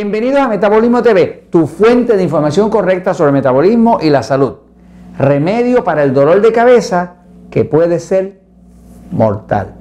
[0.00, 4.52] Bienvenidos a Metabolismo TV, tu fuente de información correcta sobre el metabolismo y la salud.
[5.18, 7.14] Remedio para el dolor de cabeza
[7.50, 8.38] que puede ser
[9.10, 9.74] mortal.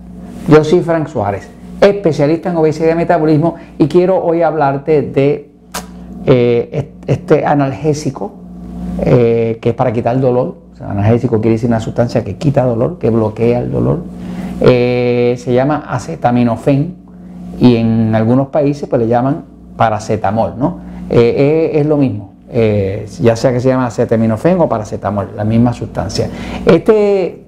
[0.47, 1.47] Yo soy Frank Suárez,
[1.81, 5.51] especialista en obesidad y metabolismo y quiero hoy hablarte de
[6.25, 8.31] eh, este analgésico
[9.05, 10.55] eh, que es para quitar el dolor.
[10.79, 13.99] analgésico quiere decir una sustancia que quita dolor, que bloquea el dolor.
[14.61, 16.95] Eh, se llama acetaminofén
[17.59, 20.79] y en algunos países pues le llaman paracetamol, ¿no?
[21.09, 22.33] es lo mismo,
[23.21, 26.29] ya sea que se llama acetaminofén o paracetamol, la misma sustancia.
[26.65, 27.45] Este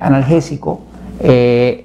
[0.00, 0.80] analgésico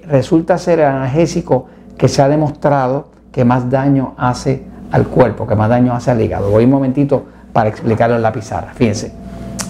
[0.07, 1.65] resulta ser el analgésico
[1.97, 6.21] que se ha demostrado que más daño hace al cuerpo, que más daño hace al
[6.21, 6.49] hígado.
[6.49, 8.73] Voy un momentito para explicarlo en la pizarra.
[8.73, 9.11] Fíjense,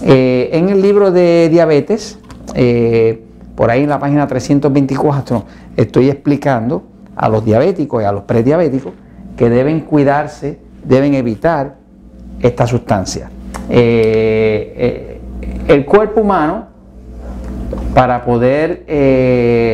[0.02, 2.18] eh, en el libro de diabetes,
[2.54, 3.22] eh,
[3.54, 5.44] por ahí en la página 324,
[5.76, 6.84] estoy explicando
[7.16, 8.92] a los diabéticos y a los prediabéticos
[9.40, 11.76] que deben cuidarse, deben evitar
[12.42, 13.30] esta sustancia.
[13.70, 15.18] Eh,
[15.66, 16.66] el cuerpo humano,
[17.94, 18.84] para poder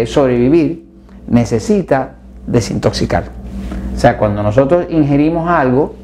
[0.07, 0.87] sobrevivir,
[1.27, 2.13] necesita
[2.47, 3.25] desintoxicar.
[3.93, 5.97] O sea, cuando nosotros ingerimos algo,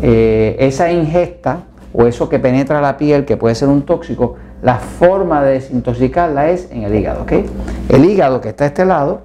[0.00, 4.76] eh, esa ingesta o eso que penetra la piel, que puede ser un tóxico, la
[4.76, 7.26] forma de desintoxicarla es en el hígado.
[7.90, 9.24] El hígado que está a este lado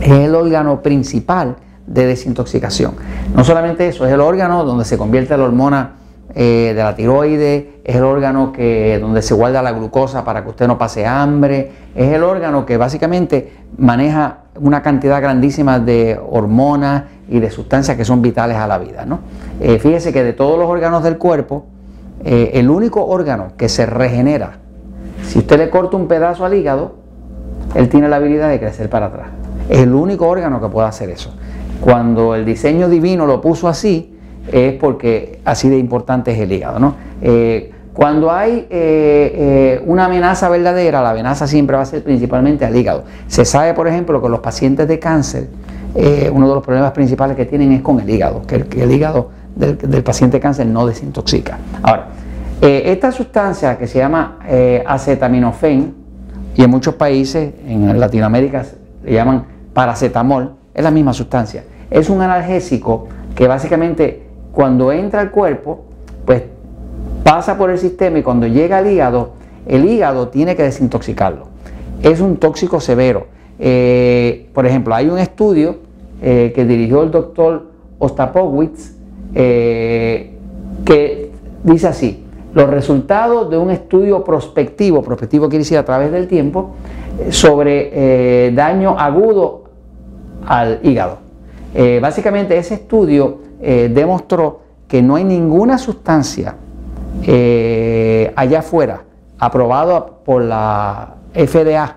[0.00, 1.56] es el órgano principal
[1.94, 2.94] de desintoxicación.
[3.34, 5.92] No solamente eso, es el órgano donde se convierte la hormona
[6.34, 10.50] eh, de la tiroides, es el órgano que, donde se guarda la glucosa para que
[10.50, 17.04] usted no pase hambre, es el órgano que básicamente maneja una cantidad grandísima de hormonas
[17.28, 19.04] y de sustancias que son vitales a la vida.
[19.06, 19.20] ¿no?
[19.60, 21.66] Eh, fíjese que de todos los órganos del cuerpo,
[22.24, 24.58] eh, el único órgano que se regenera,
[25.22, 26.96] si usted le corta un pedazo al hígado,
[27.76, 29.28] él tiene la habilidad de crecer para atrás.
[29.68, 31.32] Es el único órgano que puede hacer eso.
[31.84, 34.16] Cuando el diseño divino lo puso así,
[34.50, 36.78] es porque así de importante es el hígado.
[36.78, 36.94] ¿no?
[37.20, 38.66] Eh, cuando hay
[39.86, 43.04] una amenaza verdadera, la amenaza siempre va a ser principalmente al hígado.
[43.28, 45.48] Se sabe, por ejemplo, que los pacientes de cáncer,
[45.94, 49.30] eh, uno de los problemas principales que tienen es con el hígado, que el, hígado
[49.54, 51.58] del, paciente cáncer no desintoxica.
[51.82, 52.08] Ahora,
[52.60, 55.94] eh, esta sustancia que se llama eh, acetaminofén,
[56.56, 58.64] y en muchos países, en Latinoamérica,
[59.04, 61.62] le llaman paracetamol, es la misma sustancia.
[61.90, 64.22] Es un analgésico que básicamente
[64.52, 65.84] cuando entra al cuerpo,
[66.24, 66.42] pues
[67.22, 69.32] pasa por el sistema y cuando llega al hígado,
[69.66, 71.46] el hígado tiene que desintoxicarlo.
[72.02, 73.26] Es un tóxico severo.
[74.52, 75.76] por ejemplo, hay un estudio
[76.22, 77.66] eh, que dirigió el doctor
[77.98, 78.94] Ostapowitz,
[79.34, 80.30] eh,
[80.84, 81.30] que
[81.62, 82.24] dice así,
[82.54, 86.76] los resultados de un estudio prospectivo, prospectivo quiere decir a través del tiempo,
[87.18, 89.64] eh, sobre daño agudo
[90.46, 91.23] al hígado.
[92.00, 96.54] Básicamente ese estudio demostró que no hay ninguna sustancia
[98.36, 99.02] allá afuera
[99.38, 101.96] aprobada por la FDA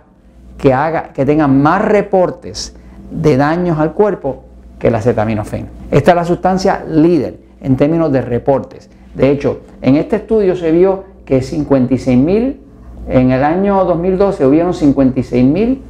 [0.57, 2.75] que haga que tenga más reportes
[3.11, 4.43] de daños al cuerpo
[4.79, 5.69] que la acetaminofén.
[5.91, 8.89] Esta es la sustancia líder en términos de reportes.
[9.15, 12.61] De hecho, en este estudio se vio que 56 mil,
[13.09, 15.81] en el año 2012 hubieron 56 mil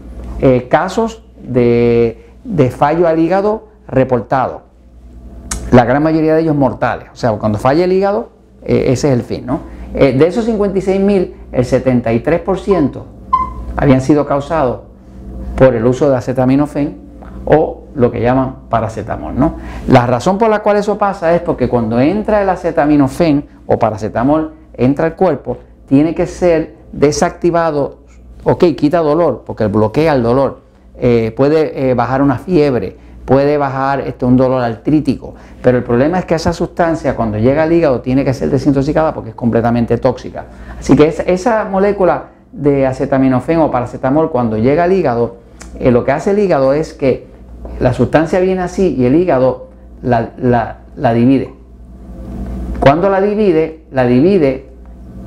[0.41, 2.23] eh, casos de,
[2.75, 4.61] fallo al hígado reportados.
[5.71, 7.09] La gran mayoría de ellos mortales.
[7.11, 8.29] O sea, cuando falla el hígado,
[8.63, 9.45] eh, ese es el fin.
[9.45, 9.61] ¿no?
[9.93, 13.03] Eh, de esos 56 mil, el 73%
[13.75, 14.81] habían sido causados
[15.55, 16.97] por el uso de acetaminofén
[17.45, 19.37] o lo que llaman paracetamol.
[19.37, 19.55] ¿no?
[19.87, 24.53] La razón por la cual eso pasa es porque cuando entra el acetaminofén o paracetamol,
[24.73, 27.99] entra al cuerpo, tiene que ser desactivado,
[28.43, 30.61] ok, quita dolor, porque bloquea el dolor,
[30.99, 36.23] eh, puede bajar una fiebre, puede bajar este, un dolor artrítico, pero el problema es
[36.23, 40.45] que esa sustancia cuando llega al hígado tiene que ser desintoxicada porque es completamente tóxica.
[40.79, 45.35] Así que esa, molécula de acetaminofén o paracetamol cuando llega al hígado,
[45.77, 47.27] eh, lo que hace el hígado es que
[47.81, 49.67] la sustancia viene así y el hígado
[50.01, 50.77] la,
[51.13, 51.53] divide.
[52.79, 54.69] Cuando la divide, la divide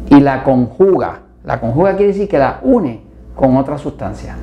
[0.08, 1.20] y la conjuga.
[1.44, 3.02] La conjuga quiere decir que la une
[3.36, 4.36] con otra sustancia.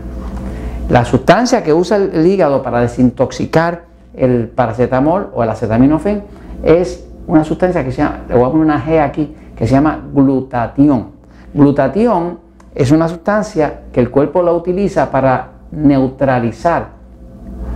[0.90, 3.84] La sustancia que usa el, hígado para desintoxicar
[4.16, 6.24] el paracetamol o el acetaminofén
[6.64, 9.74] es una sustancia que se llama, le voy a poner una G aquí, que se
[9.74, 11.08] llama glutatión.
[11.54, 12.40] Glutatión
[12.74, 16.90] es una sustancia que el cuerpo la utiliza para neutralizar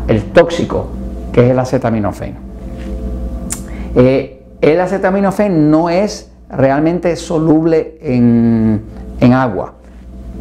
[0.07, 0.87] el tóxico,
[1.31, 2.35] que es el acetaminofén.
[3.95, 8.81] Eh, el acetaminofén no es realmente soluble en,
[9.33, 9.73] agua.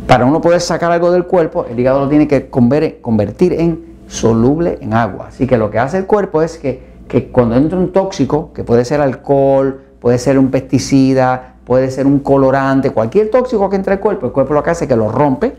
[0.06, 4.78] Para uno poder sacar algo del cuerpo, el hígado lo tiene que convertir en soluble
[4.80, 5.26] en agua.
[5.28, 8.84] Así que lo que hace el cuerpo es que cuando entra un tóxico, que puede
[8.84, 14.00] ser alcohol, puede ser un pesticida, puede ser un colorante, cualquier tóxico que entre al
[14.00, 15.54] cuerpo, el cuerpo lo que hace es que lo rompe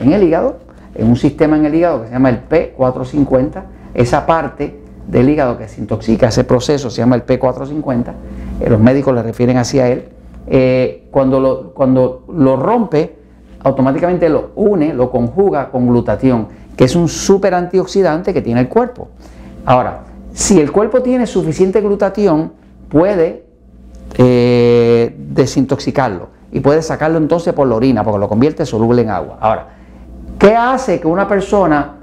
[0.00, 0.58] en el hígado,
[0.94, 3.62] en un sistema en el hígado que se llama el P450,
[3.94, 8.12] esa parte del hígado que se intoxica, ese proceso se llama el P450,
[8.60, 10.08] eh, los médicos le refieren así a él,
[10.48, 13.16] eh, cuando, lo, cuando lo rompe,
[13.64, 18.68] automáticamente lo une, lo conjuga con glutatión, que es un súper antioxidante que tiene el
[18.68, 19.08] cuerpo.
[19.64, 22.52] Ahora, si el cuerpo tiene suficiente glutatión,
[22.88, 23.44] puede
[24.18, 29.38] eh, desintoxicarlo y puede sacarlo entonces por la orina, porque lo convierte soluble en agua.
[29.40, 29.68] Ahora,
[30.38, 31.96] ¿qué hace que una persona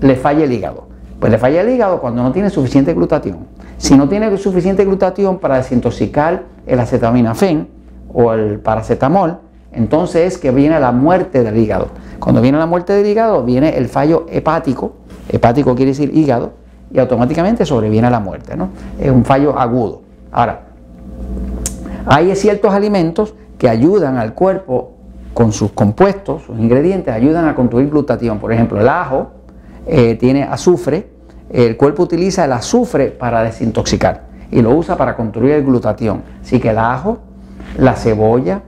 [0.00, 0.86] le falle el hígado?
[1.18, 3.38] Pues le falla el hígado cuando no tiene suficiente glutatión.
[3.76, 7.68] Si no tiene suficiente glutatión para desintoxicar el acetaminofén
[8.12, 9.38] o el paracetamol,
[9.78, 11.86] entonces es que viene la muerte del hígado.
[12.18, 14.94] Cuando viene la muerte del hígado, viene el fallo hepático.
[15.28, 16.52] Hepático quiere decir hígado,
[16.92, 18.56] y automáticamente sobreviene la muerte.
[18.56, 18.70] ¿no?
[18.98, 20.02] Es un fallo agudo.
[20.32, 20.62] Ahora,
[22.06, 24.94] hay ciertos alimentos que ayudan al cuerpo
[25.32, 28.40] con sus compuestos, sus ingredientes, ayudan a construir glutatión.
[28.40, 29.28] Por ejemplo, el ajo
[29.86, 31.08] eh, tiene azufre,
[31.50, 36.22] el cuerpo utiliza el azufre para desintoxicar y lo usa para construir el glutatión.
[36.42, 37.18] Así que el ajo,
[37.76, 38.62] la cebolla,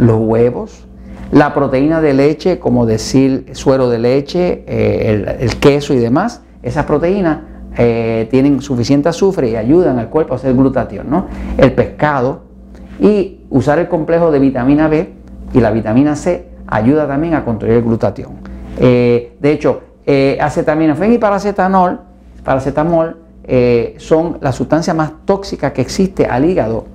[0.00, 0.86] los huevos,
[1.32, 6.84] la proteína de leche, como decir suero de leche, eh, el, queso y demás, esas
[6.86, 7.38] proteínas
[7.76, 11.08] eh, tienen suficiente azufre y ayudan al cuerpo a hacer glutatión.
[11.08, 11.26] ¿no?
[11.56, 12.42] El pescado
[12.98, 15.12] y usar el complejo de vitamina B
[15.52, 18.32] y la vitamina C ayuda también a construir el glutatión.
[18.78, 22.00] de hecho, eh, acetaminofén y paracetamol,
[23.44, 26.86] eh, son la sustancia más tóxica que existe al hígado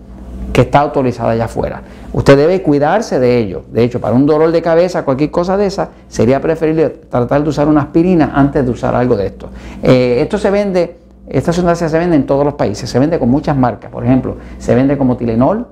[0.55, 1.81] que está autorizada allá afuera.
[2.13, 3.63] Usted debe cuidarse de ello.
[3.73, 7.49] De hecho, para un dolor de cabeza, cualquier cosa de esa, sería preferible tratar de
[7.49, 9.49] usar una aspirina antes de usar algo de esto.
[9.83, 10.95] Eh, esto se vende,
[11.27, 13.91] esta sustancia se vende en todos los países, se vende con muchas marcas.
[13.91, 15.67] Por ejemplo, se vende como Tilenol,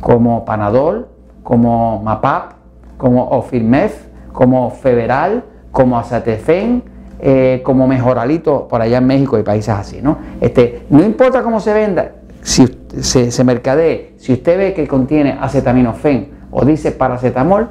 [0.00, 1.08] como Panadol,
[1.42, 2.52] como Mapap,
[2.98, 5.42] como Ofirmef, como Feveral,
[5.72, 6.84] como Azatefen,
[7.18, 10.18] eh, como Mejoralito por allá en México y países así, ¿no?
[10.40, 12.12] Este, no importa cómo se venda,
[12.42, 12.66] si
[13.00, 17.68] se, se mercadee, si usted ve que contiene acetaminofén o dice paracetamol,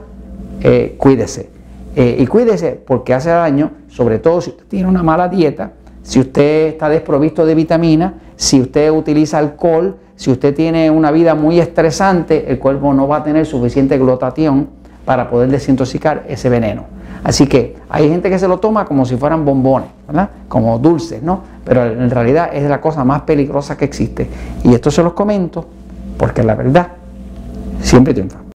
[0.62, 1.50] eh, cuídese.
[1.96, 5.74] Eh, y cuídese porque hace daño, sobre todo si usted tiene una mala dieta,
[6.04, 11.36] si usted está desprovisto de vitamina, si usted utiliza alcohol, si usted tiene una vida
[11.36, 14.70] muy estresante, el cuerpo no va a tener suficiente glutatión
[15.06, 16.86] para poder desintoxicar ese veneno.
[17.24, 20.30] Así que hay gente que se lo toma como si fueran bombones, ¿verdad?
[20.48, 21.42] Como dulces, ¿no?
[21.64, 24.28] Pero en realidad es la cosa más peligrosa que existe.
[24.64, 25.66] Y esto se los comento
[26.18, 26.88] porque la verdad
[27.82, 28.51] siempre triunfa.